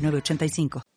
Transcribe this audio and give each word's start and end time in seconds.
985. 0.00 0.89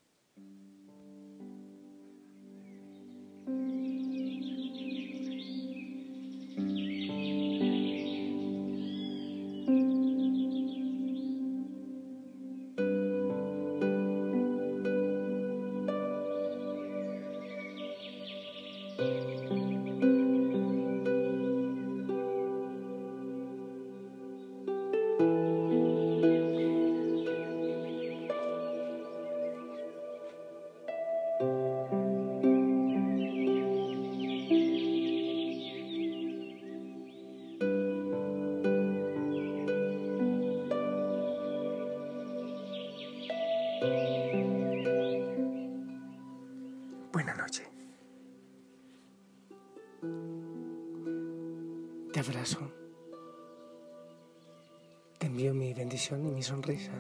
Bendición 56.04 56.26
y 56.26 56.32
mi 56.32 56.44
sonrisa. 56.44 56.92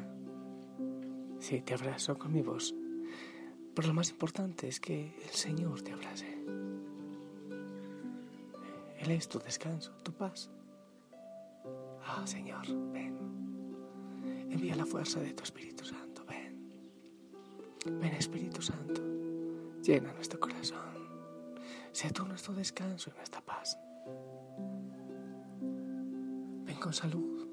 Sí, 1.40 1.62
te 1.62 1.73
abrazo 1.73 2.18
con 2.18 2.32
mi 2.32 2.42
voz. 2.42 2.73
Pero 3.76 3.88
lo 3.88 3.94
más 3.94 4.09
importante 4.12 4.68
es 4.68 4.80
que 4.80 5.14
el 5.23 5.30
Señor 5.32 5.82
te 5.82 5.92
abrace. 5.92 6.38
Él 9.00 9.12
es 9.12 9.28
tu 9.28 9.40
descanso, 9.40 9.92
tu 10.04 10.14
paz. 10.14 10.50
Ah, 12.06 12.26
Señor, 12.26 12.66
ven. 12.94 13.18
Envía 14.50 14.76
la 14.76 14.86
fuerza 14.86 15.20
de 15.20 15.34
tu 15.34 15.44
Espíritu 15.44 15.84
Santo, 15.84 16.24
ven. 16.26 16.56
Ven, 17.86 18.14
Espíritu 18.14 18.62
Santo. 18.62 19.02
Llena 19.81 20.14
nuestro 20.14 20.40
corazón. 20.40 20.94
Sea 21.92 22.12
tú 22.12 22.26
nuestro 22.26 22.54
descanso 22.54 23.09
y 23.09 23.18
nuestra 23.18 23.42
paz 23.42 23.78
con 26.84 26.92
salud, 26.92 27.48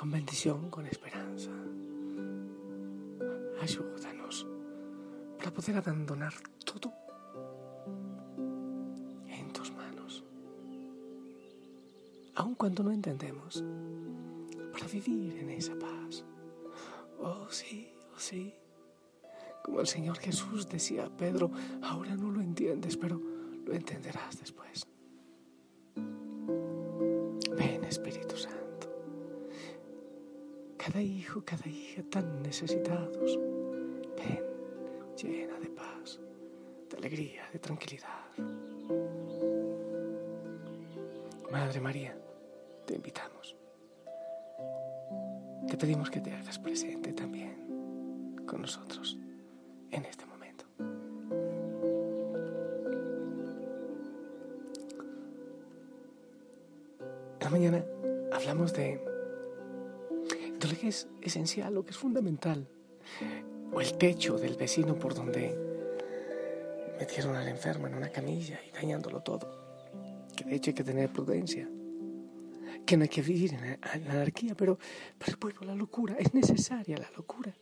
con 0.00 0.10
bendición, 0.10 0.70
con 0.70 0.86
esperanza. 0.86 1.50
Ayúdanos 3.60 4.46
para 5.36 5.52
poder 5.52 5.76
abandonar 5.76 6.32
todo 6.64 6.90
en 9.28 9.52
tus 9.52 9.70
manos, 9.72 10.24
aun 12.34 12.54
cuando 12.54 12.82
no 12.82 12.92
entendemos, 12.92 13.62
para 14.72 14.86
vivir 14.86 15.36
en 15.36 15.50
esa 15.50 15.78
paz. 15.78 16.24
Oh 17.18 17.50
sí, 17.50 17.92
oh 18.16 18.18
sí. 18.18 18.54
Como 19.62 19.82
el 19.82 19.86
Señor 19.86 20.16
Jesús 20.16 20.66
decía 20.66 21.04
a 21.04 21.14
Pedro, 21.14 21.50
ahora 21.82 22.16
no 22.16 22.30
lo 22.30 22.40
entiendes, 22.40 22.96
pero 22.96 23.20
lo 23.66 23.74
entenderás 23.74 24.40
después. 24.40 24.89
Cada 30.82 31.02
hijo, 31.02 31.42
cada 31.44 31.68
hija 31.68 32.02
tan 32.10 32.42
necesitados. 32.42 33.38
Ven, 34.16 34.42
llena 35.14 35.58
de 35.58 35.68
paz, 35.68 36.18
de 36.88 36.96
alegría, 36.96 37.42
de 37.52 37.58
tranquilidad. 37.58 38.24
Madre 41.52 41.80
María, 41.80 42.16
te 42.86 42.94
invitamos. 42.94 43.54
Te 45.68 45.76
pedimos 45.76 46.10
que 46.10 46.20
te 46.20 46.32
hagas 46.32 46.58
presente 46.58 47.12
también 47.12 48.42
con 48.46 48.62
nosotros 48.62 49.18
en 49.90 50.04
este 50.06 50.24
momento. 50.24 50.64
En 57.38 57.44
la 57.44 57.50
mañana 57.50 57.84
hablamos 58.32 58.72
de 58.72 59.09
que 60.80 60.88
es 60.88 61.08
esencial, 61.20 61.74
lo 61.74 61.84
que 61.84 61.90
es 61.90 61.96
fundamental, 61.98 62.66
o 63.70 63.80
el 63.82 63.98
techo 63.98 64.38
del 64.38 64.56
vecino 64.56 64.98
por 64.98 65.14
donde 65.14 65.54
metieron 66.98 67.36
al 67.36 67.48
enfermo 67.48 67.86
en 67.86 67.94
una 67.94 68.08
camilla 68.08 68.58
y 68.66 68.72
dañándolo 68.72 69.20
todo. 69.20 69.88
Que 70.34 70.44
de 70.44 70.56
hecho 70.56 70.70
hay 70.70 70.74
que 70.74 70.84
tener 70.84 71.12
prudencia, 71.12 71.68
que 72.86 72.96
no 72.96 73.02
hay 73.02 73.08
que 73.10 73.20
vivir 73.20 73.54
en 73.54 73.78
anarquía, 74.10 74.54
pero, 74.54 74.78
pero 75.18 75.36
bueno, 75.38 75.60
la 75.64 75.74
locura, 75.74 76.16
es 76.18 76.32
necesaria 76.32 76.96
la 76.96 77.10
locura. 77.14 77.54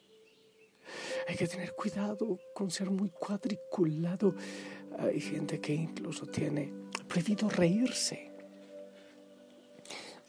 Hay 1.27 1.37
que 1.37 1.49
tener 1.49 1.75
cuidado 1.75 2.39
con 2.55 2.71
ser 2.71 2.89
muy 2.91 3.11
cuadriculado. 3.11 4.35
Hay 4.99 5.21
gente 5.21 5.61
que 5.61 5.75
incluso 5.75 6.27
tiene 6.27 6.73
prohibido 7.09 7.49
reírse. 7.51 8.31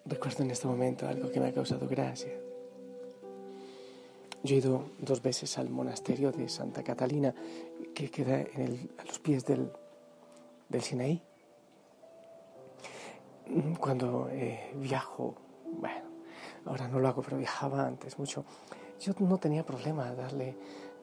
Recuerdo 0.06 0.44
en 0.44 0.52
este 0.52 0.68
momento 0.68 1.08
algo 1.08 1.32
que 1.32 1.40
me 1.40 1.48
ha 1.48 1.54
causado 1.54 1.88
gracia. 1.88 2.49
Yo 4.44 4.56
he 4.56 4.60
ido 4.60 4.92
dos 5.00 5.22
veces 5.22 5.58
al 5.58 5.70
monasterio 5.70 6.32
de 6.32 6.48
Santa 6.48 6.84
Catalina, 6.84 7.34
que 7.94 8.10
queda 8.10 8.38
a 8.98 9.06
los 9.06 9.20
pies 9.20 9.46
del, 9.46 9.72
del 10.70 10.82
Sinaí. 10.82 11.22
Cuando 13.80 14.30
eh, 14.32 14.72
viajo, 14.76 15.36
bueno, 15.66 16.06
ahora 16.66 16.88
no 16.88 17.00
lo 17.00 17.08
hago, 17.08 17.22
pero 17.22 17.38
viajaba 17.38 17.86
antes 17.86 18.18
mucho, 18.18 18.46
yo 19.02 19.14
no 19.20 19.38
tenía 19.38 19.66
problema 19.66 20.14
darle 20.14 20.56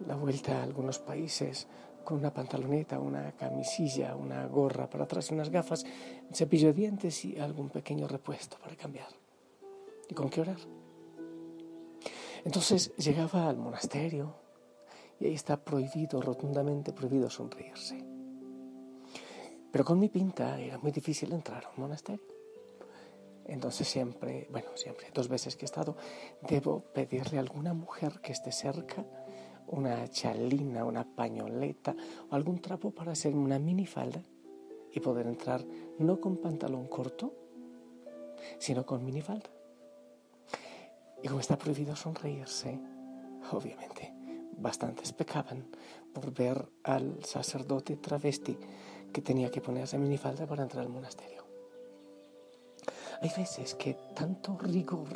la 0.07 0.17
vuelta 0.17 0.61
a 0.61 0.63
algunos 0.63 0.99
países 0.99 1.67
con 2.05 2.19
una 2.19 2.33
pantaloneta, 2.33 3.01
una 3.01 3.33
camisilla, 3.33 4.15
una 4.15 4.47
gorra 4.47 4.89
para 4.89 5.05
atrás, 5.05 5.31
unas 5.31 5.51
gafas, 5.51 5.85
un 6.29 6.35
cepillo 6.35 6.69
de 6.69 6.75
dientes 6.75 7.25
y 7.25 7.39
algún 7.39 7.69
pequeño 7.69 8.07
repuesto 8.07 8.59
para 8.59 8.77
cambiar. 8.77 9.09
¿Y 10.09 10.15
con 10.15 10.31
qué 10.31 10.41
orar? 10.41 10.59
Entonces 12.47 12.95
llegaba 12.97 13.49
al 13.49 13.57
monasterio 13.57 14.33
y 15.19 15.27
ahí 15.27 15.35
está 15.35 15.57
prohibido, 15.57 16.23
rotundamente 16.23 16.93
prohibido 16.93 17.29
sonreírse. 17.29 17.99
Pero 19.73 19.85
con 19.85 19.99
mi 19.99 20.09
pinta 20.09 20.61
era 20.61 20.79
muy 20.79 20.93
difícil 20.93 21.33
entrar 21.33 21.65
a 21.65 21.71
un 21.71 21.81
monasterio. 21.83 22.25
Entonces 23.47 23.89
siempre, 23.89 24.47
bueno, 24.53 24.69
siempre, 24.77 25.09
dos 25.13 25.27
veces 25.27 25.57
que 25.57 25.65
he 25.65 25.67
estado, 25.67 25.97
debo 26.49 26.85
pedirle 26.95 27.39
a 27.39 27.41
alguna 27.41 27.75
mujer 27.75 28.21
que 28.21 28.31
esté 28.31 28.53
cerca 28.53 29.05
una 29.67 30.07
chalina, 30.07 30.85
una 30.85 31.05
pañoleta 31.17 31.97
o 32.31 32.35
algún 32.37 32.61
trapo 32.61 32.93
para 32.93 33.11
hacerme 33.11 33.43
una 33.43 33.59
minifalda 33.59 34.23
y 34.93 35.01
poder 35.01 35.27
entrar 35.27 35.65
no 35.99 36.21
con 36.21 36.37
pantalón 36.37 36.87
corto, 36.87 37.35
sino 38.61 38.87
con 38.87 39.05
minifalda. 39.05 39.56
Y 41.23 41.29
como 41.29 41.41
está 41.41 41.57
prohibido 41.57 41.97
sonreírse, 41.97 42.79
obviamente, 43.53 44.15
bastantes 44.59 45.13
pecaban 45.13 45.69
por 46.13 46.33
ver 46.33 46.69
al 46.85 47.25
sacerdote 47.25 47.97
travesti 47.97 48.57
que 49.13 49.23
tenía 49.23 49.51
que 49.51 49.61
ponerse 49.61 49.99
minifalda 49.99 50.47
para 50.47 50.63
entrar 50.63 50.85
al 50.85 50.91
monasterio. 50.91 51.45
Hay 53.21 53.31
veces 53.37 53.75
que 53.75 53.95
tanto 54.15 54.59
rigor 54.59 55.09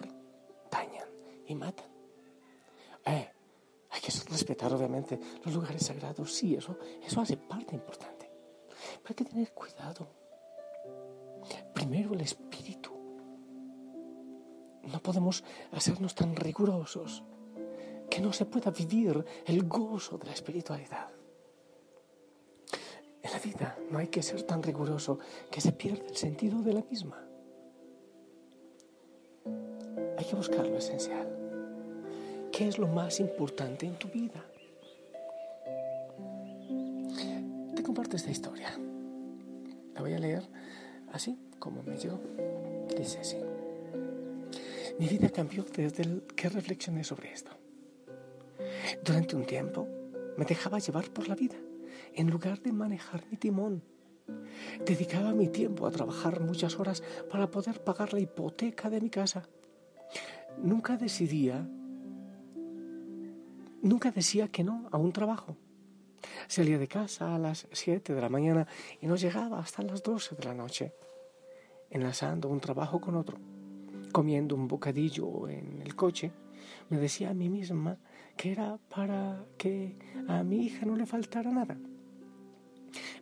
dañan 0.70 1.08
y 1.46 1.54
matan. 1.54 1.90
Eh, 3.04 3.30
hay 3.90 4.00
que 4.00 4.12
respetar, 4.30 4.72
obviamente, 4.72 5.20
los 5.44 5.54
lugares 5.54 5.84
sagrados. 5.84 6.32
Sí, 6.32 6.54
eso, 6.54 6.78
eso 7.04 7.20
hace 7.20 7.36
parte 7.36 7.74
importante. 7.74 8.30
Pero 9.02 9.08
hay 9.08 9.14
que 9.14 9.24
tener 9.24 9.52
cuidado. 9.52 10.06
Primero 11.74 12.14
el 12.14 12.22
espíritu 12.22 12.79
no 14.84 15.00
podemos 15.00 15.44
hacernos 15.72 16.14
tan 16.14 16.36
rigurosos. 16.36 17.22
que 18.10 18.20
no 18.20 18.32
se 18.32 18.44
pueda 18.44 18.72
vivir 18.72 19.24
el 19.46 19.68
gozo 19.68 20.18
de 20.18 20.26
la 20.26 20.32
espiritualidad. 20.32 21.08
En 23.22 23.30
la 23.30 23.38
vida 23.38 23.78
no 23.88 23.98
hay 23.98 24.08
que 24.08 24.20
ser 24.20 24.42
tan 24.42 24.62
riguroso 24.62 25.20
que 25.48 25.60
se 25.60 25.70
pierda 25.70 26.06
el 26.08 26.16
sentido 26.16 26.60
de 26.60 26.72
la 26.72 26.82
misma. 26.90 27.22
Hay 30.18 30.24
que 30.24 30.34
buscar 30.34 30.66
lo 30.66 30.76
esencial. 30.76 31.28
¿Qué 32.50 32.66
es 32.66 32.78
lo 32.78 32.88
más 32.88 33.20
importante 33.20 33.86
en 33.86 33.96
tu 33.96 34.08
vida? 34.08 34.44
Te 37.76 37.82
comparto 37.82 38.16
esta 38.16 38.30
historia. 38.30 38.76
La 39.94 40.00
voy 40.00 40.14
a 40.14 40.18
leer 40.18 40.42
así 41.12 41.38
como 41.58 41.82
me 41.84 41.96
llegó. 41.96 42.18
Dice 42.96 43.20
así. 43.20 43.36
Mi 45.00 45.08
vida 45.08 45.30
cambió 45.30 45.64
desde 45.64 46.26
que 46.36 46.50
reflexioné 46.50 47.04
sobre 47.04 47.32
esto. 47.32 47.52
Durante 49.02 49.34
un 49.34 49.46
tiempo 49.46 49.88
me 50.36 50.44
dejaba 50.44 50.78
llevar 50.78 51.08
por 51.08 51.26
la 51.26 51.34
vida 51.34 51.56
en 52.12 52.28
lugar 52.28 52.60
de 52.60 52.70
manejar 52.70 53.24
mi 53.30 53.38
timón. 53.38 53.82
Dedicaba 54.84 55.32
mi 55.32 55.48
tiempo 55.48 55.86
a 55.86 55.90
trabajar 55.90 56.40
muchas 56.40 56.78
horas 56.78 57.02
para 57.30 57.50
poder 57.50 57.82
pagar 57.82 58.12
la 58.12 58.20
hipoteca 58.20 58.90
de 58.90 59.00
mi 59.00 59.08
casa. 59.08 59.48
Nunca 60.58 60.98
decidía, 60.98 61.66
nunca 63.80 64.10
decía 64.10 64.48
que 64.48 64.64
no 64.64 64.86
a 64.92 64.98
un 64.98 65.12
trabajo. 65.14 65.56
Salía 66.46 66.76
de 66.76 66.88
casa 66.88 67.34
a 67.34 67.38
las 67.38 67.66
7 67.72 68.14
de 68.14 68.20
la 68.20 68.28
mañana 68.28 68.66
y 69.00 69.06
no 69.06 69.16
llegaba 69.16 69.60
hasta 69.60 69.82
las 69.82 70.02
12 70.02 70.36
de 70.36 70.44
la 70.44 70.52
noche, 70.52 70.92
enlazando 71.88 72.50
un 72.50 72.60
trabajo 72.60 73.00
con 73.00 73.16
otro. 73.16 73.38
Comiendo 74.12 74.54
un 74.56 74.66
bocadillo 74.66 75.48
en 75.48 75.80
el 75.82 75.94
coche, 75.94 76.32
me 76.88 76.98
decía 76.98 77.30
a 77.30 77.34
mí 77.34 77.48
misma 77.48 77.98
que 78.36 78.52
era 78.52 78.78
para 78.88 79.44
que 79.56 79.96
a 80.28 80.42
mi 80.42 80.64
hija 80.64 80.86
no 80.86 80.96
le 80.96 81.06
faltara 81.06 81.50
nada. 81.50 81.78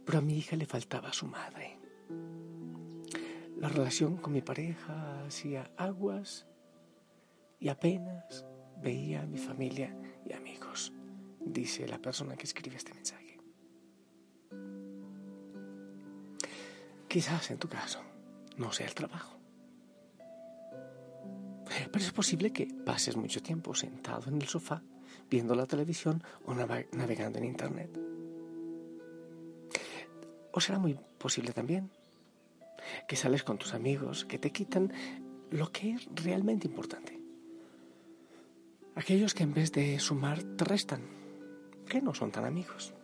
Pero 0.05 0.19
a 0.19 0.23
mi 0.23 0.39
hija 0.39 0.57
le 0.57 0.67
faltaba 0.67 1.13
su 1.13 1.27
madre. 1.27 1.79
La 3.59 3.69
relación 3.69 4.17
con 4.17 4.33
mi 4.33 4.41
pareja 4.41 5.25
hacía 5.27 5.71
aguas 5.77 6.47
y 7.59 7.69
apenas 7.69 8.47
veía 8.81 9.23
a 9.23 9.27
mi 9.27 9.39
familia 9.39 9.95
y 10.25 10.33
amigos, 10.33 10.93
dice 11.45 11.87
la 11.89 11.99
persona 11.99 12.37
que 12.37 12.45
escribe 12.45 12.77
este 12.77 12.95
mensaje. 12.95 13.39
Quizás 17.09 17.51
en 17.51 17.59
tu 17.59 17.69
caso 17.69 18.01
no 18.57 18.73
sea 18.73 18.87
el 18.87 18.95
trabajo. 18.95 19.38
Pero 21.91 22.05
es 22.05 22.13
posible 22.13 22.53
que 22.53 22.67
pases 22.67 23.17
mucho 23.17 23.43
tiempo 23.43 23.75
sentado 23.75 24.29
en 24.29 24.41
el 24.41 24.49
sofá 24.49 24.83
viendo 25.31 25.55
la 25.55 25.67
televisión 25.67 26.23
o 26.45 26.55
navegando 26.55 27.39
en 27.39 27.45
Internet. 27.45 27.91
O 30.53 30.61
será 30.61 30.79
muy 30.79 30.99
posible 31.19 31.53
también 31.53 31.91
que 33.07 33.17
sales 33.17 33.45
con 33.45 33.59
tus 33.59 33.75
amigos 33.75 34.25
que 34.25 34.39
te 34.39 34.51
quitan 34.51 34.93
lo 35.51 35.71
que 35.71 35.93
es 35.93 36.09
realmente 36.15 36.67
importante. 36.67 37.19
Aquellos 38.95 39.35
que 39.35 39.45
en 39.45 39.55
vez 39.55 39.71
de 39.73 39.99
sumar 40.01 40.43
te 40.43 40.65
restan, 40.65 41.03
que 41.89 42.03
no 42.03 42.15
son 42.15 42.33
tan 42.33 42.45
amigos. 42.45 42.95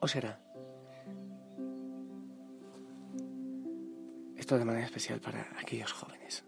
O 0.00 0.06
será 0.06 0.40
esto 4.36 4.56
de 4.56 4.64
manera 4.64 4.86
especial 4.86 5.20
para 5.20 5.50
aquellos 5.58 5.92
jóvenes 5.92 6.44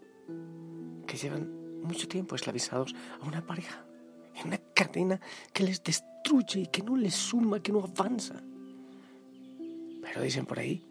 que 1.07 1.17
llevan 1.17 1.81
mucho 1.81 2.07
tiempo 2.07 2.35
esclavizados 2.35 2.95
a 3.19 3.25
una 3.25 3.45
pareja, 3.45 3.85
en 4.35 4.47
una 4.47 4.57
cadena 4.73 5.19
que 5.53 5.63
les 5.63 5.83
destruye 5.83 6.61
y 6.61 6.67
que 6.67 6.83
no 6.83 6.95
les 6.95 7.13
suma, 7.13 7.61
que 7.61 7.71
no 7.71 7.83
avanza. 7.83 8.41
Pero 10.01 10.21
dicen 10.21 10.45
por 10.45 10.59
ahí, 10.59 10.85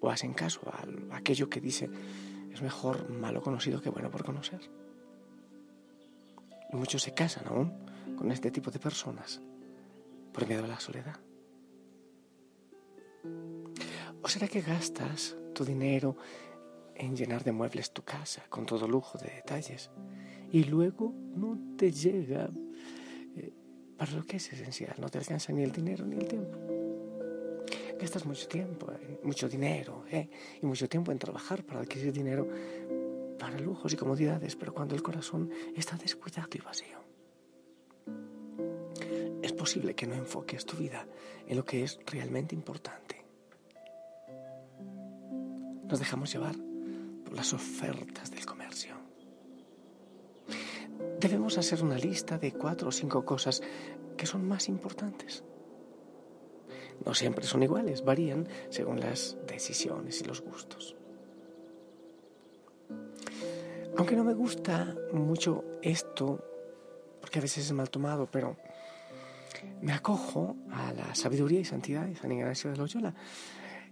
o 0.00 0.10
hacen 0.10 0.34
caso 0.34 0.60
a 0.68 1.16
aquello 1.16 1.48
que 1.48 1.60
dice, 1.60 1.88
es 2.52 2.62
mejor 2.62 3.10
malo 3.10 3.42
conocido 3.42 3.80
que 3.80 3.90
bueno 3.90 4.10
por 4.10 4.24
conocer. 4.24 4.60
Muchos 6.72 7.02
se 7.02 7.14
casan 7.14 7.46
aún 7.46 7.72
con 8.16 8.30
este 8.30 8.50
tipo 8.50 8.70
de 8.70 8.78
personas 8.78 9.40
por 10.32 10.46
miedo 10.46 10.64
a 10.64 10.68
la 10.68 10.80
soledad. 10.80 11.18
¿O 14.22 14.28
será 14.28 14.48
que 14.48 14.60
gastas 14.60 15.36
tu 15.54 15.64
dinero 15.64 16.16
en 16.96 17.16
llenar 17.16 17.44
de 17.44 17.52
muebles 17.52 17.92
tu 17.92 18.02
casa 18.02 18.42
con 18.48 18.66
todo 18.66 18.86
lujo 18.88 19.18
de 19.18 19.30
detalles 19.30 19.90
y 20.52 20.64
luego 20.64 21.12
no 21.34 21.58
te 21.76 21.90
llega 21.90 22.50
eh, 23.36 23.52
para 23.96 24.12
lo 24.12 24.24
que 24.24 24.36
es 24.36 24.52
esencial, 24.52 24.94
no 24.98 25.08
te 25.08 25.18
alcanza 25.18 25.52
ni 25.52 25.62
el 25.62 25.72
dinero 25.72 26.06
ni 26.06 26.16
el 26.16 26.28
tiempo? 26.28 26.58
Gastas 28.00 28.26
mucho 28.26 28.46
tiempo, 28.46 28.92
eh, 28.92 29.20
mucho 29.24 29.48
dinero 29.48 30.04
eh, 30.10 30.28
y 30.62 30.66
mucho 30.66 30.88
tiempo 30.88 31.10
en 31.12 31.18
trabajar 31.18 31.64
para 31.64 31.80
adquirir 31.80 32.12
dinero 32.12 32.48
para 33.38 33.58
lujos 33.58 33.92
y 33.92 33.96
comodidades, 33.96 34.56
pero 34.56 34.72
cuando 34.72 34.94
el 34.94 35.02
corazón 35.02 35.50
está 35.76 35.96
descuidado 35.96 36.48
y 36.54 36.58
vacío. 36.58 36.98
Es 39.42 39.52
posible 39.52 39.94
que 39.94 40.06
no 40.06 40.14
enfoques 40.14 40.64
tu 40.64 40.76
vida 40.76 41.06
en 41.46 41.56
lo 41.56 41.64
que 41.64 41.82
es 41.84 41.98
realmente 42.06 42.54
importante. 42.54 43.24
Nos 45.86 45.98
dejamos 45.98 46.32
llevar 46.32 46.54
las 47.34 47.52
ofertas 47.52 48.30
del 48.30 48.46
comercio. 48.46 48.94
Debemos 51.20 51.58
hacer 51.58 51.82
una 51.82 51.98
lista 51.98 52.38
de 52.38 52.52
cuatro 52.52 52.88
o 52.88 52.92
cinco 52.92 53.24
cosas 53.24 53.62
que 54.16 54.26
son 54.26 54.46
más 54.46 54.68
importantes. 54.68 55.42
No 57.04 57.14
siempre 57.14 57.44
son 57.44 57.62
iguales, 57.62 58.04
varían 58.04 58.48
según 58.70 59.00
las 59.00 59.36
decisiones 59.46 60.20
y 60.20 60.24
los 60.24 60.40
gustos. 60.40 60.96
Aunque 63.96 64.16
no 64.16 64.24
me 64.24 64.34
gusta 64.34 64.94
mucho 65.12 65.64
esto, 65.82 66.44
porque 67.20 67.38
a 67.38 67.42
veces 67.42 67.66
es 67.66 67.72
mal 67.72 67.90
tomado, 67.90 68.28
pero 68.30 68.56
me 69.80 69.92
acojo 69.92 70.56
a 70.72 70.92
la 70.92 71.14
sabiduría 71.14 71.60
y 71.60 71.64
santidad 71.64 72.04
de 72.04 72.16
San 72.16 72.32
Ignacio 72.32 72.70
de 72.70 72.76
Loyola, 72.76 73.14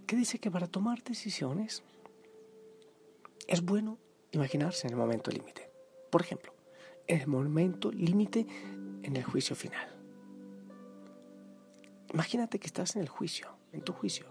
que 0.07 0.17
dice 0.17 0.39
que 0.39 0.51
para 0.51 0.67
tomar 0.67 1.03
decisiones 1.03 1.83
es 3.47 3.63
bueno 3.63 3.99
imaginarse 4.31 4.87
en 4.87 4.95
el 4.95 4.99
momento 4.99 5.31
límite. 5.31 5.71
Por 6.11 6.23
ejemplo, 6.23 6.55
en 7.07 7.21
el 7.21 7.27
momento 7.27 7.91
límite 7.91 8.47
en 9.03 9.17
el 9.17 9.25
juicio 9.25 9.57
final. 9.57 9.89
Imagínate 12.13 12.59
que 12.59 12.67
estás 12.67 12.97
en 12.97 13.03
el 13.03 13.09
juicio, 13.09 13.49
en 13.73 13.83
tu 13.83 13.93
juicio. 13.93 14.27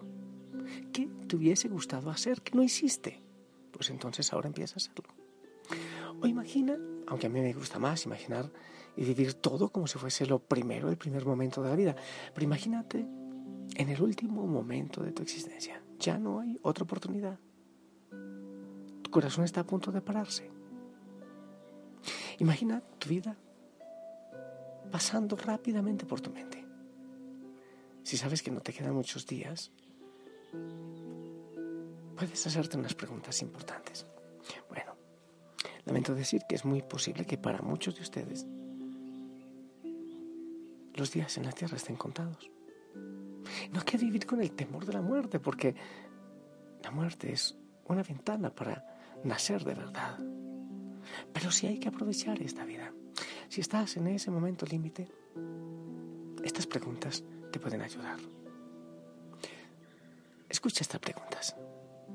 ¿Qué 0.94 1.10
te 1.28 1.36
hubiese 1.36 1.68
gustado 1.68 2.10
hacer 2.10 2.42
que 2.42 2.56
no 2.56 2.64
hiciste? 2.64 3.22
Pues 3.72 3.90
entonces 3.90 4.32
ahora 4.32 4.48
empieza 4.48 4.76
a 4.76 4.78
hacerlo. 4.78 5.10
O 6.22 6.28
imagina, 6.28 6.78
aunque 7.08 7.28
a 7.28 7.30
mí 7.30 7.42
me 7.42 7.54
gusta 7.54 7.80
más 7.80 8.06
imaginar 8.06 8.52
y 8.96 9.04
vivir 9.04 9.34
todo 9.34 9.70
como 9.70 9.88
si 9.88 9.98
fuese 9.98 10.26
lo 10.26 10.40
primero, 10.40 10.90
el 10.90 10.98
primer 10.98 11.26
momento 11.26 11.64
de 11.64 11.70
la 11.70 11.76
vida. 11.76 11.96
Pero 12.34 12.44
imagínate 12.44 13.00
en 13.76 13.90
el 13.90 14.02
último 14.02 14.46
momento 14.46 15.02
de 15.02 15.12
tu 15.12 15.24
existencia. 15.24 15.84
Ya 15.98 16.20
no 16.20 16.40
hay 16.40 16.60
otra 16.62 16.84
oportunidad. 16.84 17.40
Corazón 19.12 19.44
está 19.46 19.62
a 19.62 19.66
punto 19.66 19.92
de 19.92 20.02
pararse. 20.02 20.50
Imagina 22.40 22.82
tu 22.98 23.10
vida 23.10 23.38
pasando 24.92 25.36
rápidamente 25.36 26.06
por 26.06 26.20
tu 26.22 26.32
mente 26.32 26.62
si 28.04 28.18
sabes 28.18 28.42
que 28.42 28.52
no 28.52 28.62
te 28.62 28.74
quedan 28.74 28.94
muchos 28.94 29.26
días, 29.26 29.72
puedes 32.18 32.46
hacerte 32.48 32.78
unas 32.78 32.94
preguntas 32.94 33.42
importantes. 33.42 34.06
Bueno, 34.70 34.96
lamento 35.86 36.16
decir 36.16 36.42
que 36.48 36.56
es 36.56 36.66
muy 36.66 36.82
posible 36.82 37.26
que 37.26 37.38
para 37.38 37.62
muchos 37.62 37.96
de 37.96 38.02
ustedes 38.02 38.46
los 40.94 41.12
días 41.12 41.38
en 41.38 41.46
la 41.46 41.52
tierra 41.52 41.78
estén 41.78 41.96
contados. 41.96 42.50
No 43.72 43.80
hay 43.80 43.86
que 43.86 43.98
vivir 43.98 44.26
con 44.26 44.42
el 44.42 44.52
temor 44.52 44.86
de 44.86 44.94
la 44.94 45.02
muerte, 45.02 45.40
porque 45.40 45.76
la 46.84 46.92
muerte 46.92 47.32
es 47.32 47.58
una 47.86 48.04
ventana 48.04 48.54
para 48.54 48.86
nacer 49.24 49.64
de 49.64 49.76
verdad. 49.76 50.18
Pero 51.34 51.52
sí 51.52 51.68
hay 51.68 51.80
que 51.80 51.90
aprovechar 51.90 52.42
esta 52.42 52.66
vida. 52.66 52.94
Si 53.50 53.62
estás 53.62 53.98
en 53.98 54.08
ese 54.08 54.32
momento 54.32 54.66
límite, 54.66 55.08
estas 56.44 56.68
preguntas 56.68 57.24
te 57.52 57.60
pueden 57.60 57.82
ayudar. 57.82 58.20
Escucha 60.50 60.82
estas 60.82 61.00
preguntas 61.00 61.56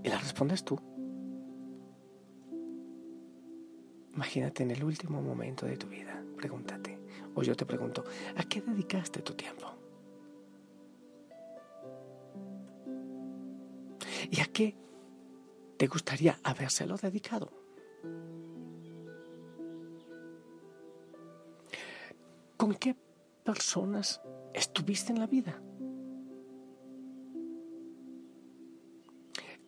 y 0.03 0.09
las 0.09 0.23
respondes 0.23 0.65
tú. 0.65 0.79
Imagínate 4.15 4.63
en 4.63 4.71
el 4.71 4.83
último 4.83 5.21
momento 5.21 5.67
de 5.67 5.77
tu 5.77 5.89
vida. 5.89 6.23
Pregúntate, 6.37 6.99
o 7.35 7.43
yo 7.43 7.55
te 7.55 7.67
pregunto, 7.67 8.05
¿a 8.37 8.43
qué 8.45 8.63
dedicaste 8.63 9.21
tu 9.21 9.35
tiempo? 9.35 9.67
¿Y 14.31 14.41
a 14.41 14.47
qué 14.47 14.75
te 15.77 15.87
gustaría 15.87 16.39
habérselo 16.43 16.97
dedicado? 16.97 17.51
¿Con 22.57 22.75
qué 22.75 22.97
personas 23.45 24.21
estuviste 24.55 25.13
en 25.13 25.21
la 25.21 25.27
vida? 25.27 25.61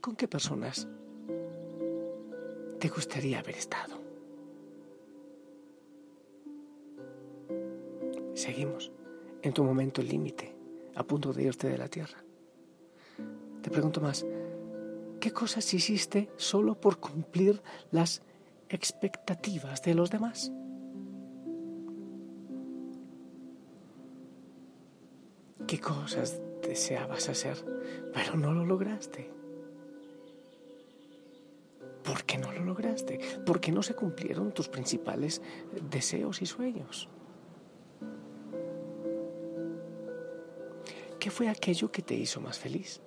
¿Con 0.01 0.17
qué 0.17 0.27
personas 0.27 0.89
te 2.79 2.89
gustaría 2.89 3.41
haber 3.41 3.57
estado? 3.57 3.99
Seguimos 8.35 8.91
en 9.43 9.53
tu 9.53 9.65
momento 9.65 10.01
límite, 10.01 10.57
a 10.95 11.03
punto 11.03 11.33
de 11.33 11.43
irte 11.43 11.69
de 11.69 11.77
la 11.77 11.89
tierra. 11.89 12.25
Te 13.63 13.71
pregunto 13.71 14.01
más, 14.01 14.25
¿qué 15.21 15.33
cosas 15.33 15.73
hiciste 15.75 16.31
solo 16.37 16.81
por 16.81 16.99
cumplir 16.99 17.63
las 17.91 18.23
expectativas 18.69 19.83
de 19.83 19.95
los 19.95 20.11
demás? 20.11 20.53
¿Qué 25.67 25.81
cosas 25.81 26.41
deseabas 26.63 27.29
hacer, 27.29 27.57
pero 28.15 28.37
no 28.37 28.53
lo 28.53 28.65
lograste? 28.65 29.31
¿Por 32.03 32.25
qué 32.25 32.39
no 32.39 32.53
lo 32.53 32.65
lograste? 32.65 33.21
¿Por 33.45 33.61
qué 33.61 33.71
no 33.71 33.83
se 33.83 33.95
cumplieron 33.95 34.53
tus 34.53 34.69
principales 34.69 35.43
deseos 35.91 36.41
y 36.41 36.47
sueños? 36.47 37.09
¿Qué 41.19 41.31
fue 41.31 41.49
aquello 41.49 41.91
que 41.91 42.01
te 42.01 42.15
hizo 42.15 42.41
más 42.41 42.59
feliz? 42.59 43.03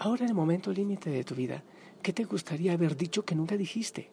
Ahora 0.00 0.24
en 0.24 0.30
el 0.30 0.34
momento 0.34 0.72
límite 0.72 1.10
de 1.10 1.24
tu 1.24 1.34
vida, 1.34 1.62
¿qué 2.02 2.14
te 2.14 2.24
gustaría 2.24 2.72
haber 2.72 2.96
dicho 2.96 3.22
que 3.22 3.34
nunca 3.34 3.58
dijiste? 3.58 4.10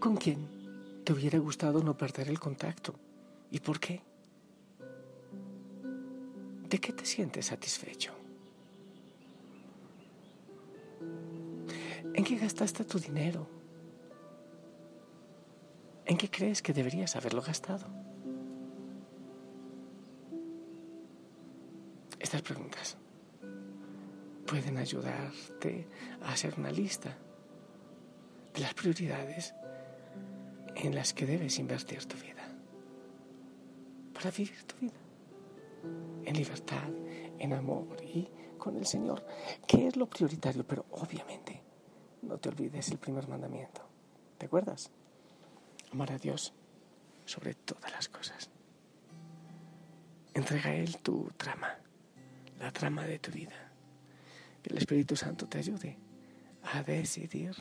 ¿Con 0.00 0.16
quién 0.16 1.02
te 1.04 1.12
hubiera 1.12 1.38
gustado 1.38 1.84
no 1.84 1.96
perder 1.96 2.28
el 2.28 2.40
contacto? 2.40 2.96
¿Y 3.52 3.60
por 3.60 3.78
qué? 3.78 4.02
¿De 6.68 6.80
qué 6.80 6.92
te 6.92 7.06
sientes 7.06 7.46
satisfecho? 7.46 8.12
¿En 12.12 12.24
qué 12.24 12.36
gastaste 12.38 12.84
tu 12.84 12.98
dinero? 12.98 13.46
¿En 16.06 16.16
qué 16.16 16.28
crees 16.28 16.60
que 16.60 16.72
deberías 16.72 17.14
haberlo 17.14 17.40
gastado? 17.40 18.03
Estas 22.34 22.52
preguntas 22.52 22.96
pueden 24.44 24.76
ayudarte 24.78 25.86
a 26.20 26.32
hacer 26.32 26.54
una 26.58 26.72
lista 26.72 27.16
de 28.52 28.60
las 28.60 28.74
prioridades 28.74 29.54
en 30.74 30.96
las 30.96 31.14
que 31.14 31.26
debes 31.26 31.60
invertir 31.60 32.04
tu 32.06 32.16
vida 32.16 32.44
para 34.12 34.32
vivir 34.32 34.64
tu 34.64 34.74
vida 34.80 34.98
en 36.24 36.36
libertad, 36.36 36.88
en 37.38 37.52
amor 37.52 38.02
y 38.02 38.28
con 38.58 38.76
el 38.78 38.86
Señor, 38.86 39.24
que 39.68 39.86
es 39.86 39.94
lo 39.94 40.06
prioritario, 40.06 40.66
pero 40.66 40.86
obviamente 40.90 41.62
no 42.22 42.36
te 42.38 42.48
olvides 42.48 42.90
el 42.90 42.98
primer 42.98 43.28
mandamiento. 43.28 43.80
¿Te 44.38 44.46
acuerdas? 44.46 44.90
Amar 45.92 46.10
a 46.10 46.18
Dios 46.18 46.52
sobre 47.26 47.54
todas 47.54 47.92
las 47.92 48.08
cosas. 48.08 48.50
Entrega 50.34 50.74
Él 50.74 50.98
tu 50.98 51.30
trama, 51.36 51.78
la 52.58 52.70
trama 52.72 53.04
de 53.04 53.18
tu 53.18 53.30
vida. 53.30 53.54
Que 54.62 54.70
el 54.70 54.78
Espíritu 54.78 55.16
Santo 55.16 55.46
te 55.46 55.58
ayude 55.58 55.98
a 56.72 56.82
decidir 56.82 57.54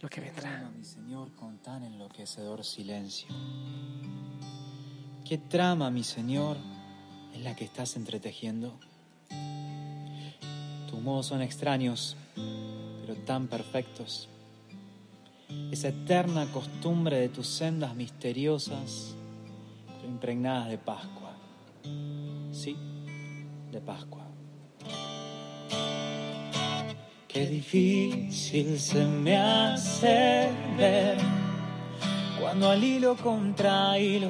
lo 0.00 0.08
que 0.08 0.20
vendrá. 0.20 0.68
mi 0.76 0.84
Señor, 0.84 1.32
con 1.32 1.58
tan 1.58 1.84
enloquecedor 1.84 2.64
silencio. 2.64 3.28
¿Qué 5.24 5.38
trama, 5.38 5.90
mi 5.90 6.02
Señor, 6.02 6.56
es 7.32 7.40
la 7.42 7.54
que 7.54 7.64
estás 7.64 7.96
entretejiendo? 7.96 8.78
Tus 10.90 11.00
modos 11.00 11.26
son 11.26 11.40
extraños, 11.40 12.16
pero 12.34 13.14
tan 13.24 13.46
perfectos. 13.46 14.28
Esa 15.70 15.88
eterna 15.88 16.46
costumbre 16.52 17.18
de 17.18 17.28
tus 17.28 17.46
sendas 17.46 17.94
misteriosas, 17.94 19.14
pero 19.86 20.08
impregnadas 20.08 20.68
de 20.68 20.78
Pascua. 20.78 21.21
Pascua. 23.86 24.26
Qué 27.28 27.46
difícil 27.46 28.78
se 28.78 29.04
me 29.06 29.36
hace 29.36 30.50
ver 30.76 31.16
cuando 32.38 32.68
al 32.68 32.84
hilo 32.84 33.16
contra 33.16 33.98
hilo 33.98 34.28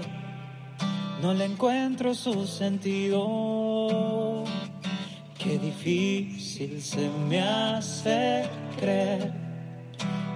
no 1.20 1.34
le 1.34 1.44
encuentro 1.44 2.14
su 2.14 2.46
sentido. 2.46 3.24
Qué 5.38 5.58
difícil 5.58 6.80
se 6.80 7.08
me 7.28 7.40
hace 7.40 8.44
creer, 8.78 9.32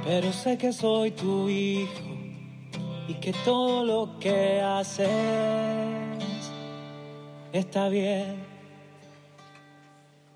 pero 0.05 0.33
sé 0.33 0.59
que 0.59 0.73
soy 0.73 1.13
tu 1.13 1.49
hijo 1.49 1.91
y 3.09 3.15
que 3.15 3.33
todo 3.45 3.85
lo 3.85 4.19
que 4.19 4.61
haces 4.61 5.09
está 7.53 7.89
bien. 7.89 8.46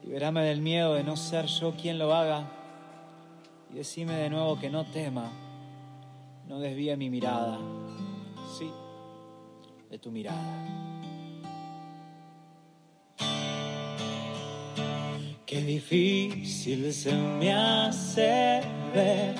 Liberame 0.02 0.42
del 0.42 0.60
miedo 0.60 0.94
de 0.94 1.04
no 1.04 1.16
ser 1.16 1.46
yo 1.46 1.72
quien 1.72 1.98
lo 1.98 2.14
haga 2.14 2.50
y 3.70 3.76
decime 3.76 4.14
de 4.14 4.30
nuevo 4.30 4.58
que 4.58 4.70
no 4.70 4.84
tema, 4.84 5.30
no 6.48 6.58
desvíe 6.58 6.96
mi 6.96 7.10
mirada, 7.10 7.58
sí, 8.58 8.70
de 9.90 9.98
tu 9.98 10.10
mirada. 10.10 10.66
Qué 15.46 15.62
difícil 15.62 16.92
se 16.92 17.12
me 17.12 17.52
hace 17.52 18.60
ver 18.94 19.34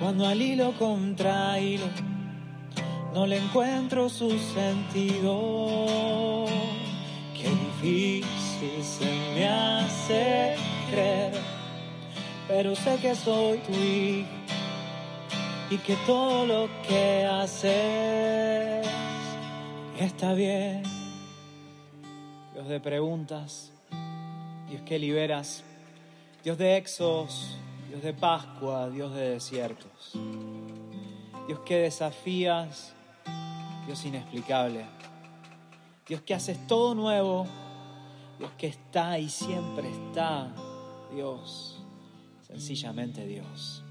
cuando 0.00 0.26
al 0.26 0.42
hilo 0.42 0.72
contra 0.78 1.58
hilo 1.60 1.86
no 3.14 3.26
le 3.26 3.38
encuentro 3.38 4.08
su 4.08 4.30
sentido. 4.38 6.46
Qué 7.34 7.48
difícil 7.48 8.37
se 8.60 9.04
me 9.34 9.46
hace 9.46 10.56
creer, 10.90 11.32
pero 12.48 12.74
sé 12.74 12.96
que 12.96 13.14
soy 13.14 13.58
tu 13.58 13.72
hijo 13.72 14.28
y 15.70 15.78
que 15.78 15.94
todo 16.06 16.44
lo 16.44 16.68
que 16.88 17.24
haces 17.24 18.84
está 20.00 20.32
bien. 20.32 20.82
Dios 22.52 22.66
de 22.66 22.80
preguntas, 22.80 23.70
Dios 24.68 24.82
que 24.82 24.98
liberas, 24.98 25.62
Dios 26.42 26.58
de 26.58 26.78
exos, 26.78 27.56
Dios 27.88 28.02
de 28.02 28.12
Pascua, 28.12 28.90
Dios 28.90 29.14
de 29.14 29.30
desiertos, 29.30 30.14
Dios 31.46 31.60
que 31.60 31.76
desafías, 31.76 32.92
Dios 33.86 34.04
inexplicable, 34.04 34.84
Dios 36.08 36.22
que 36.22 36.34
haces 36.34 36.66
todo 36.66 36.96
nuevo, 36.96 37.46
Dios 38.38 38.52
que 38.52 38.68
está 38.68 39.18
y 39.18 39.28
siempre 39.28 39.90
está, 39.90 40.54
Dios, 41.12 41.82
sencillamente 42.46 43.26
Dios. 43.26 43.82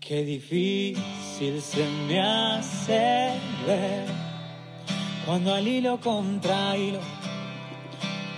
Qué 0.00 0.24
difícil 0.24 1.60
se 1.60 1.86
me 2.08 2.20
hace 2.20 3.38
ver 3.66 4.06
cuando 5.24 5.54
al 5.54 5.68
hilo 5.68 6.00
contra 6.00 6.76
hilo 6.76 7.00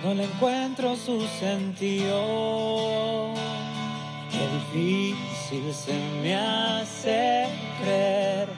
no 0.04 0.14
le 0.14 0.24
encuentro 0.24 0.96
su 0.96 1.20
sentido. 1.38 3.32
Qué 4.30 4.46
difícil 4.74 5.72
se 5.72 5.94
me 6.22 6.34
hace 6.34 7.46
creer, 7.82 8.48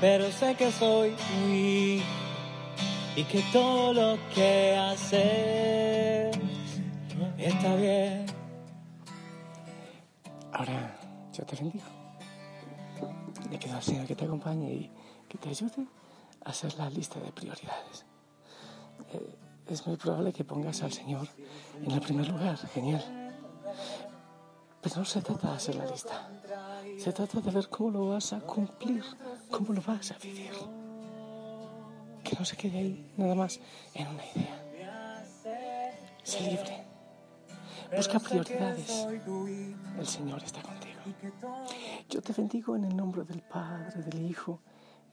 pero 0.00 0.30
sé 0.30 0.54
que 0.54 0.70
soy 0.70 1.14
hijo 1.50 2.27
y 3.18 3.24
que 3.24 3.42
todo 3.52 3.92
lo 3.92 4.16
que 4.32 4.76
haces 4.76 6.38
está 7.36 7.74
bien. 7.74 8.26
Ahora 10.52 10.96
yo 11.32 11.44
te 11.44 11.56
bendigo. 11.56 11.84
Le 13.50 13.58
pido 13.58 13.74
al 13.74 13.82
Señor 13.82 14.06
que 14.06 14.14
te 14.14 14.24
acompañe 14.24 14.72
y 14.72 14.90
que 15.28 15.36
te 15.36 15.48
ayude 15.48 15.88
a 16.44 16.50
hacer 16.50 16.78
la 16.78 16.88
lista 16.90 17.18
de 17.18 17.32
prioridades. 17.32 18.06
Eh, 19.12 19.36
es 19.66 19.84
muy 19.84 19.96
probable 19.96 20.32
que 20.32 20.44
pongas 20.44 20.80
al 20.84 20.92
Señor 20.92 21.26
en 21.82 21.90
el 21.90 22.00
primer 22.00 22.28
lugar, 22.28 22.56
genial. 22.68 23.02
Pero 24.80 24.96
no 24.96 25.04
se 25.04 25.22
trata 25.22 25.50
de 25.50 25.56
hacer 25.56 25.74
la 25.74 25.86
lista. 25.86 26.30
Se 26.98 27.12
trata 27.12 27.40
de 27.40 27.50
ver 27.50 27.68
cómo 27.68 27.90
lo 27.90 28.08
vas 28.10 28.32
a 28.32 28.38
cumplir, 28.38 29.02
cómo 29.50 29.72
lo 29.72 29.82
vas 29.82 30.12
a 30.12 30.18
vivir. 30.18 30.52
Que 32.28 32.36
no 32.36 32.44
se 32.44 32.56
quede 32.58 32.78
ahí 32.78 33.12
nada 33.16 33.34
más 33.34 33.58
en 33.94 34.06
una 34.06 34.22
idea. 34.22 35.24
Sé 36.22 36.40
libre. 36.42 36.84
Busca 37.96 38.18
prioridades. 38.18 39.06
El 39.98 40.06
Señor 40.06 40.42
está 40.44 40.60
contigo. 40.60 41.00
Yo 42.10 42.20
te 42.20 42.34
bendigo 42.34 42.76
en 42.76 42.84
el 42.84 42.94
nombre 42.94 43.24
del 43.24 43.40
Padre, 43.40 44.02
del 44.02 44.30
Hijo, 44.30 44.60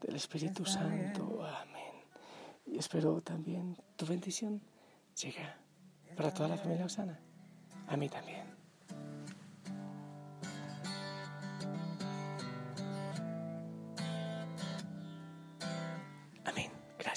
del 0.01 0.17
Espíritu 0.17 0.65
Santo. 0.65 1.41
Amén. 1.41 2.03
Y 2.65 2.79
espero 2.79 3.21
también 3.21 3.77
tu 3.95 4.05
bendición 4.05 4.61
llega 5.15 5.57
para 6.17 6.33
toda 6.33 6.49
la 6.49 6.57
familia 6.57 6.83
Osana. 6.83 7.17
A 7.87 7.95
mí 7.95 8.09
también. 8.09 8.54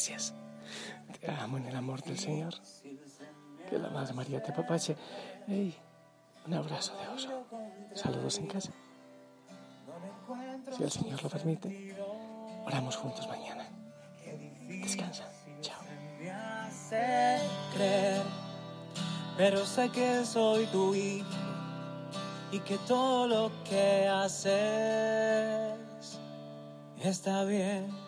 Gracias. 0.08 0.34
Te 1.20 1.30
amo 1.30 1.58
en 1.58 1.66
el 1.66 1.76
amor 1.76 2.02
del 2.02 2.18
Señor. 2.18 2.54
Que 3.68 3.78
la 3.78 3.90
Madre 3.90 4.14
María 4.14 4.42
te 4.42 4.52
papache. 4.52 4.96
Hey, 5.46 5.76
un 6.46 6.54
abrazo 6.54 6.96
de 6.96 7.08
oso. 7.08 7.46
Saludos 7.94 8.38
en 8.38 8.46
casa. 8.46 8.72
Si 10.76 10.82
el 10.82 10.90
Señor 10.90 11.22
lo 11.22 11.28
permite, 11.28 11.94
oramos 12.64 12.96
juntos 12.96 13.28
mañana. 13.28 13.68
Descansa. 14.66 15.30
Chao. 15.60 15.76
pero 19.36 19.66
sé 19.66 19.90
que 19.90 20.24
soy 20.24 20.64
tu 20.66 20.94
hijo 20.94 21.28
y 22.50 22.60
que 22.60 22.78
todo 22.86 23.26
lo 23.26 23.52
que 23.64 24.08
haces 24.08 25.78
está 27.02 27.44
bien. 27.44 28.07